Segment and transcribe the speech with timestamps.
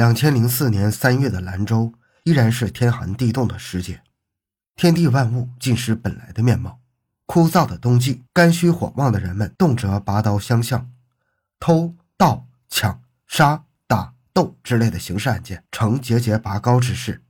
[0.00, 1.92] 两千零四年三月的兰州
[2.24, 4.00] 依然是天寒地冻的时节，
[4.74, 6.80] 天地万物尽失本来的面貌。
[7.26, 10.90] 枯燥的冬季，肝虚火旺的人们动辄拔刀相向，
[11.58, 17.20] 偷盗抢杀打斗之类的刑事案件呈节节拔高之势。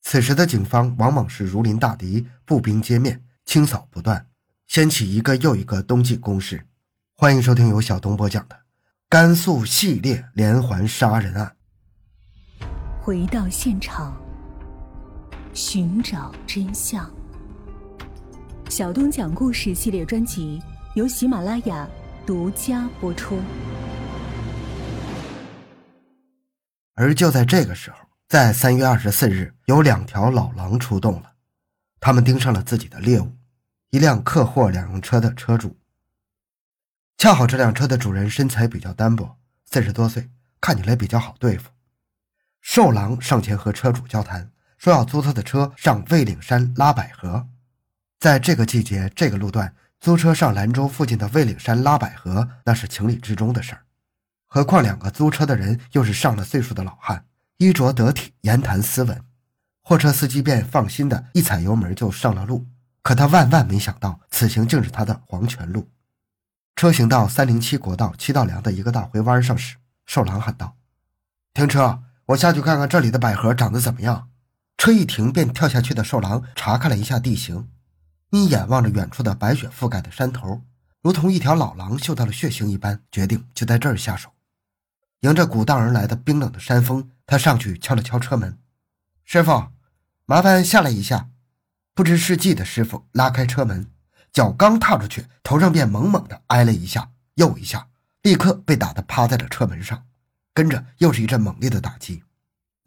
[0.00, 4.26] 此时的警方往往是如临大敌，步兵街面，清扫不断，
[4.66, 6.66] 掀起一个又一个冬季攻势。
[7.14, 8.60] 欢迎收听由小东播讲的
[9.10, 11.56] 甘肃系列连环杀人案。
[13.08, 14.14] 回到现场，
[15.54, 17.10] 寻找真相。
[18.68, 20.62] 小东讲故事系列专辑
[20.94, 21.88] 由喜马拉雅
[22.26, 23.40] 独家播出。
[26.96, 27.96] 而就在这个时候，
[28.28, 31.32] 在三月二十四日，有两条老狼出动了，
[32.00, 33.32] 他们盯上了自己的猎物——
[33.88, 35.74] 一辆客货两用车的车主。
[37.16, 40.28] 恰好这辆车的主人身材比较单薄，四十多岁，
[40.60, 41.70] 看起来比较好对付。
[42.70, 47.48] 瘦狼上前和车主交谈，说要租他的车上魏岭山拉百合。
[48.20, 53.86] 在这个季节，这个路段租车上兰州附近的魏岭山拉百合，那是情理之中的事儿。
[54.46, 57.24] 何况两个租车的人又是上了岁数的老汉，
[57.56, 59.18] 衣着得体，言谈斯文，
[59.82, 62.66] 货车司机便放心的一踩油门就上了路。
[63.00, 65.88] 可他万万没想到，此行竟是他的黄泉路。
[66.76, 70.76] 车行到三零七国道七道梁的一个大回弯上时，瘦狼喊道
[71.54, 74.30] ：“停车，我下去看看这里的百合长得怎么样。”
[74.76, 77.68] 车一停，便跳下去的瘦狼查看了一下地形。
[78.30, 80.62] 一眼望着远处的白雪覆盖的山头，
[81.02, 84.30] 如同一条老狼嗅到了血腥一般，决定就在这儿下手。
[85.20, 88.58] 迎着鼓荡而来的冰冷的山风，他上去敲了敲车门
[89.24, 89.68] ：“师傅，
[90.26, 91.30] 麻烦下来一下。”
[91.94, 93.90] 不知是计的师傅拉开车门，
[94.32, 97.88] 脚刚踏出去，头上便猛猛地挨了一下又一下，
[98.22, 100.04] 立刻被打得趴在了车门上。
[100.58, 102.24] 跟着又是一阵猛烈的打击，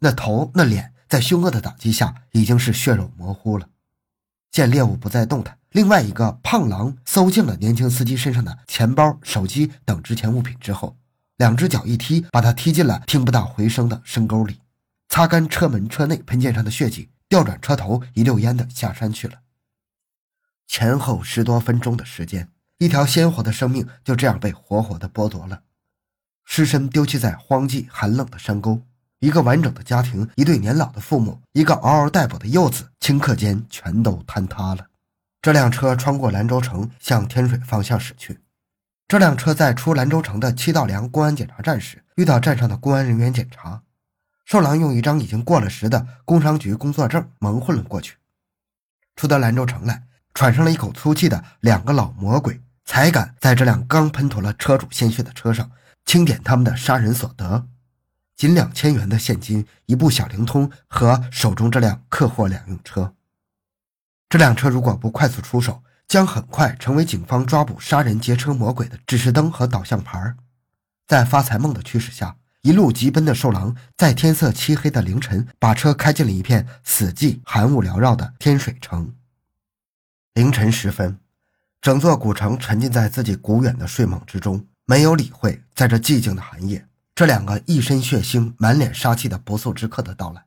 [0.00, 3.66] 那头那脸在凶恶的打击下已经是血肉模糊了。
[4.50, 10.98] 见猎物不再动弹，另外一个胖狼搜尽了年轻司机身上的钱包、手机等值钱物品之后，
[11.38, 14.60] 两只脚一踢，把他踢进了听不到回声的深沟里，
[15.08, 19.38] 擦干车门车内喷溅上的血迹，调转车头，一溜烟的下山去了。
[20.66, 25.62] 前后十多分钟的时间，一条鲜活的生命就这样被活活的剥夺了，
[26.54, 28.82] 尸身丢弃在荒寂寒冷的山沟。
[29.20, 34.88] 一个完整的家庭，一对年老的父母，一个嗷嗷待哺的幼子，顷刻间全都坍塌了。
[35.40, 38.38] 这辆车穿过兰州城，向天水方向驶去。
[39.08, 43.80] 这辆车在出兰州城的七道梁公安检查站时，遇到站上的公安人员检查。
[44.44, 48.16] 瘦狼用一张已经过了时的工商局工作证蒙混了过去。
[49.16, 50.02] 出到兰州城来，
[50.34, 55.70] 喘上了一口粗气的两个老魔鬼，才敢在这辆刚喷涂了车主鲜血的车上
[56.04, 57.68] 清点他们的杀人所得。
[58.36, 63.14] 仅两千元的现金，一部小灵通和手中这辆客货两用车。
[64.28, 70.34] 这辆车如果不快速出手，将很快成为警方抓捕杀人劫车魔鬼的指示灯和导向牌。
[71.06, 79.14] 在发财梦的驱使下，一路疾奔的瘦狼在天色漆黑的凌晨，把车开进了一片死寂、寒雾缭绕的天水城。
[80.34, 81.18] 凌晨时分，
[81.80, 86.86] 整座古城沉浸在自己古远的睡梦之中，没有理会在这寂静的寒夜。
[87.14, 90.44] 这两个一身血腥、满脸杀气的不速之客的到来，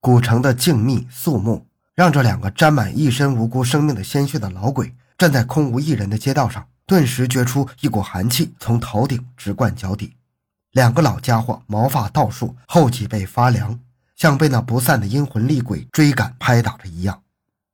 [0.00, 10.14] 古城的静谧肃穆，让这两个沾满一身无辜生命的鲜血的老鬼站在空无一人的街道上，顿时觉出一股寒气从头顶直灌脚底。
[10.72, 13.80] 两个老家伙毛发倒竖，后脊背发凉，
[14.14, 17.22] 像被那不散的阴魂厉鬼追赶拍打着一样。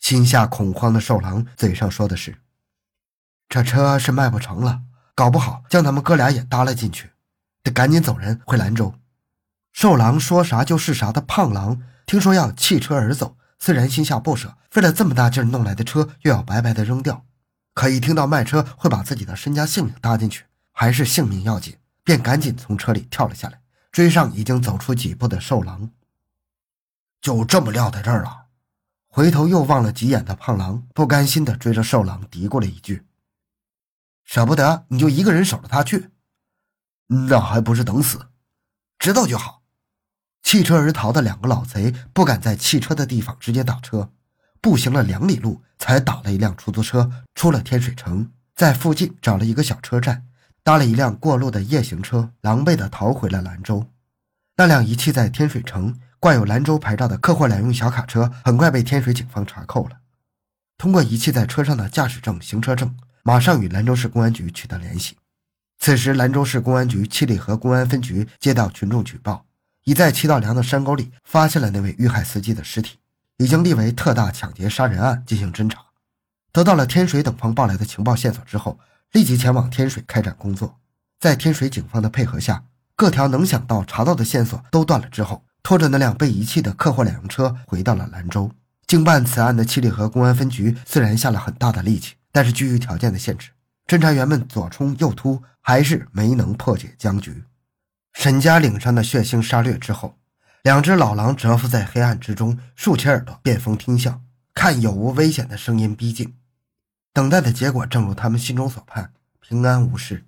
[0.00, 2.38] 心下恐慌的瘦狼嘴上说的是
[3.48, 4.80] ：“这车是卖不成了，
[5.14, 7.10] 搞不好将他们哥俩也搭了进去。”
[7.62, 8.94] 得赶紧走人回兰州。
[9.72, 17.24] 瘦狼说啥就是啥的胖狼听说要弃车而走，虽然心下不舍，费了这么大劲弄来的车又要白白的扔掉，
[17.72, 23.60] 可一听到卖车会把自己的身家性命搭进去，还是性命要紧，便赶紧从车里跳了下来，
[23.92, 25.90] 追上已经走出几步的瘦狼。
[27.20, 28.46] 就这么撂在这儿了，
[29.06, 33.06] 回头又望了几眼的胖狼不甘心的追着瘦狼嘀咕了一句
[34.32, 36.08] ：“舍不得你就一个人守着他去。”
[37.28, 38.28] 那还不是等死？
[38.98, 39.60] 知道就好。
[40.42, 44.10] 弃车而逃的两个老贼不敢在弃车的地方直接打车，
[44.62, 50.26] 步行了两里路才打了一辆出租车，出了天水城，在附近找了一个小车站，
[50.62, 53.86] 搭了一辆过路的夜行车，狼狈地逃回了兰州。
[54.56, 59.98] 那辆遗弃在天水城、挂有兰州牌照的客货两用小卡车，很快被天水警方查扣了。
[60.78, 65.16] 通过遗弃在车上的驾驶证、行车证，马上与兰州市公安局取得联系。
[65.78, 69.46] 此时，兰州市公安局七里河公安分局接到群众举报，
[69.84, 72.98] 已在七道梁的山沟里发现了那位遇害司机的尸体，
[73.38, 75.86] 已经立为特大抢劫杀人案进行侦查。
[76.52, 78.78] 得到了天水等方报来的情报线索之后，
[79.12, 80.78] 立即前往天水开展工作。
[81.18, 82.64] 在天水警方的配合下，
[82.94, 88.50] 各条能想到、查到的线索都断了之后，拖着那辆被遗弃的客货两用车回到了兰州。
[88.86, 93.50] 经办此案的七里河公安分局虽然下了很大的力气，但是基于条件的限制，
[93.86, 97.44] 侦查员们左冲右突，还是没能破解僵局。
[98.14, 100.18] 沈家岭上的血腥杀掠之后，
[100.62, 104.24] 两只老狼蛰伏在黑暗之中，竖起耳朵，辨风听向，
[104.54, 106.34] 看有无危险的声音逼近。
[107.12, 110.26] 等待的结果正如他们心中所盼，平安无事。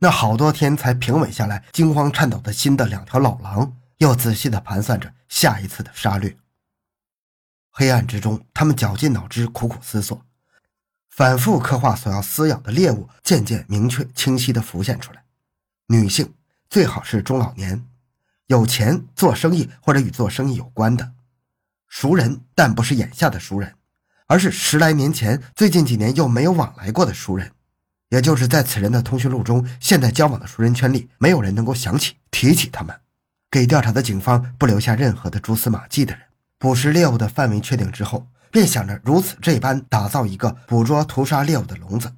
[0.00, 6.36] 那好多天才平稳下来、惊慌颤抖的心的两条老狼，又仔细地盘算着下一次的杀掠。
[7.70, 10.25] 黑暗之中，他们绞尽脑汁，苦苦思索，
[11.16, 15.24] 反复刻画所要撕咬的猎物，渐渐明确清晰地浮现出来。
[15.86, 16.34] 女性。
[16.68, 17.86] 最好是中老年，
[18.48, 21.12] 有钱做生意或者与做生意有关的
[21.88, 23.72] 熟人，但不是眼下的熟人，
[24.26, 27.52] 而是十来年前、最近几年又没有往来过的熟人，
[28.10, 32.94] 也就是在此人的通讯录中，现在交往的熟人圈里，没有人能够想起提起他们，
[33.50, 36.24] 给调查的警方不留下任何的蛛丝马迹的人。
[36.58, 42.12] 捕食猎物的范围确定之后，便想着如此这般打造一个捕捉屠杀猎物的笼子，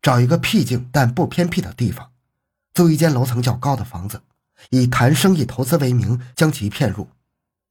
[0.00, 2.10] 找一个僻静但不偏僻的地方。
[2.74, 4.22] 租一间楼层较高的房子，
[4.70, 7.08] 以谈生意投资为名将其骗入，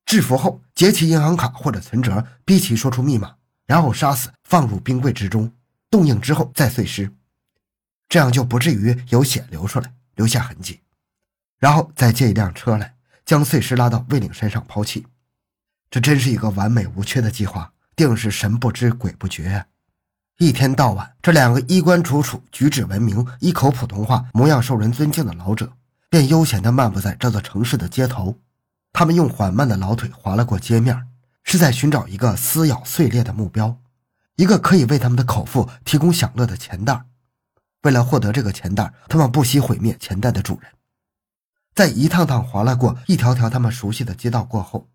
[0.06, 3.36] 制服后劫其银行卡或者存折，逼其说出密码，
[3.66, 5.52] 然后杀死，放入冰柜之中，
[5.90, 7.12] 冻硬之后再碎尸，
[8.08, 10.82] 这样就不至于有血流出来，留下痕迹。
[11.58, 15.06] 然后再借一辆车来，将碎尸拉到魏岭山上抛弃。
[15.90, 19.68] 这真是一个完美无缺的计划，定是神不知鬼不觉。
[20.40, 25.72] 一天到晚，这两个衣冠楚楚、举止文明、一口普通话、模样受人尊敬的老者，
[26.10, 28.40] 便悠闲地漫步在这座城市的街头。
[28.92, 31.08] 他们用缓慢的老腿划了过街面，
[31.44, 33.78] 是在寻找一个撕咬碎裂的目标，
[34.36, 37.06] 一个可以为他们的口腹提供享乐的钱袋。
[37.84, 40.72] 为了获得这个钱袋，他们不惜毁灭钱袋的主人。
[41.76, 44.90] 在一趟趟划拉过一条条他们熟悉的街道过后，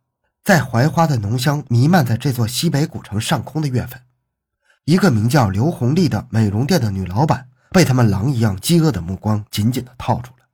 [0.46, 4.00] 在槐花的浓香弥漫在这座西北古城上空的月份。
[4.84, 10.46] 一个名叫刘红丽的美容店的女老板被他们狼一样饥饿的目光紧紧地套住了。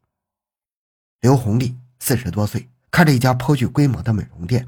[1.20, 4.66] 刘红丽四十多岁，开着一家颇具规模的美容店。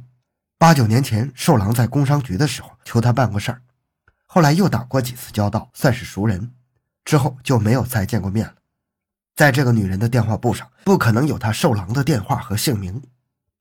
[0.58, 3.62] 八九年前，寿郎在工商局的时候求她办过事儿，
[4.26, 6.52] 后来又打过几次交道，算是熟人。
[7.02, 8.56] 之后就没有再见过面了。
[9.34, 13.02] 在这个女人的电话簿上，不可能有她寿郎的电话和姓名，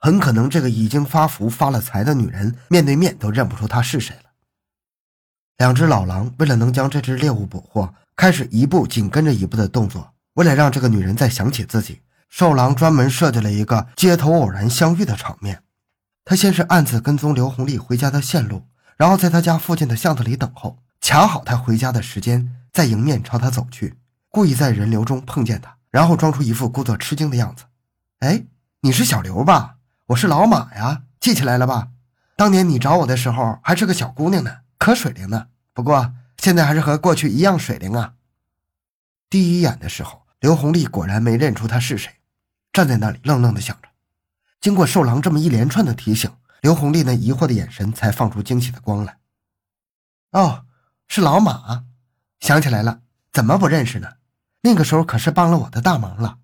[0.03, 4.31] 很可能这个已经发福发了财的女人，面对面都认不出她是谁了。
[5.59, 10.13] 两只老狼为了能将这只猎物捕获，开始一步紧跟着一步的动作。
[10.33, 15.63] 为了让这个女人再想起自己，瘦狼专门设计了一个街头偶然相遇的场面。
[16.25, 18.67] 他先是暗自跟踪刘红丽回家的线路，
[18.97, 23.95] 然后在他家附近的巷子里等候，卡好他回家的时间，再迎面朝他走去，
[24.27, 27.63] 故意在人流中碰见他，然后装出一副故作吃惊的样子。
[28.19, 28.43] 哎，
[28.81, 29.77] 你是小刘吧？
[30.13, 31.87] 我是老马呀，记起来了吧？
[32.35, 34.57] 当年你找我的时候还是个小姑娘呢。
[34.77, 38.13] 可水灵呢，不过现在还是和过去一样水灵啊。
[39.27, 42.11] 第一眼的时候，刘红丽果然没认出他是谁，
[42.71, 43.89] 站在那里愣愣的想着。
[44.61, 46.31] 经过寿郎这么一连串的提醒，
[46.61, 49.17] 刘红丽那疑惑的眼神才放出惊喜的光来。
[50.31, 50.65] 哦，
[51.07, 51.85] 是老马，
[52.39, 52.99] 想起来了，
[53.31, 54.09] 怎么不认识呢？
[54.61, 56.37] 那个时候可是帮了我的大忙了。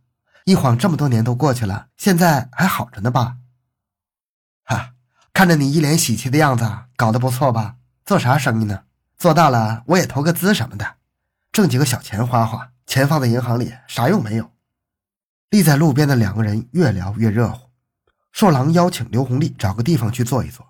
[0.46, 3.36] 一晃这么多年都过去了，现在还好着呢吧？
[4.70, 4.94] 哈，
[5.34, 6.64] 看着你一脸喜气的样子，
[6.96, 7.76] 搞得不错吧？
[8.06, 8.84] 做啥生意呢？
[9.18, 10.96] 做大了我也投个资什么的，
[11.52, 12.72] 挣几个小钱花花。
[12.86, 14.52] 钱放在银行里啥用没有。
[15.50, 17.70] 立在路边的两个人越聊越热乎。
[18.32, 20.68] 寿郎邀请刘红丽找个地方去坐一坐。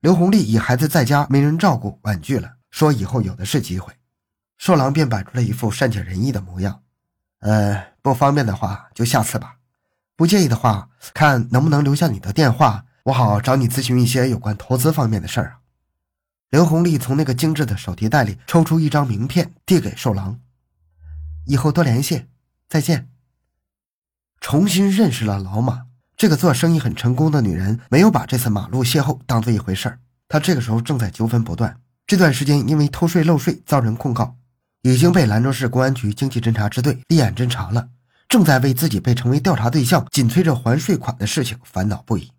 [0.00, 3.92] 刘红丽以孩子在家没人照顾婉拒了，说以后有的是机会。
[4.56, 6.82] 寿郎便摆出了一副善解人意的模样。
[7.40, 9.56] 呃，不方便的话就下次吧。
[10.16, 15.58] 不介意的话，看能不能留下你的电话，我好找你咨询一些有关投资方面的事儿啊。
[16.50, 20.40] 刘红丽从那个精致的手提袋里抽出一张名片，递给寿郎
[21.46, 22.26] ：“以后多联系，
[22.68, 23.08] 再见。”
[24.42, 25.86] 重新认识了老马
[26.18, 30.00] 这个做生意很成功的女人，没有把这次马路邂逅当做一回事儿。
[30.28, 34.36] 她这个时候正在纠纷不断，这段时间因为偷税漏税遭人控告，
[34.82, 37.88] 已经被兰州市公安局经济侦查支队立案侦查了，
[38.28, 42.30] 正在为自己被成为调查对象、紧催着还税款的事情烦恼不已。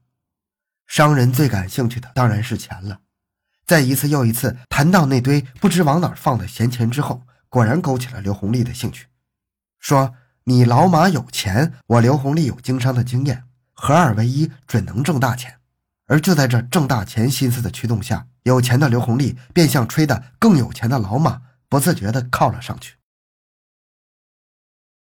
[0.90, 3.00] 商人最感兴趣的当然是钱了。
[3.68, 9.06] 在一次又一次谈到那堆不知往哪儿放的闲钱之后，果然勾起了刘红利的兴趣。
[9.78, 10.16] 说
[10.46, 13.44] ：“你老马有钱，我刘红利有经商的经验，
[13.74, 15.60] 合二为一准能挣大钱。
[16.08, 22.96] 而就在这挣大钱心思的驱动下，有钱的刘红利便像吹得更有钱的老马，不自觉地靠了上去。